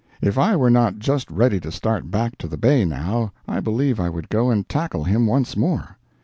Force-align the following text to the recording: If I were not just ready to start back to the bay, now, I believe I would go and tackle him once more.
If 0.19 0.35
I 0.39 0.55
were 0.55 0.71
not 0.71 0.97
just 0.97 1.29
ready 1.29 1.59
to 1.59 1.71
start 1.71 2.09
back 2.09 2.35
to 2.39 2.47
the 2.47 2.57
bay, 2.57 2.85
now, 2.85 3.31
I 3.47 3.59
believe 3.59 3.99
I 3.99 4.09
would 4.09 4.29
go 4.29 4.49
and 4.49 4.67
tackle 4.67 5.03
him 5.03 5.27
once 5.27 5.55
more. 5.55 5.95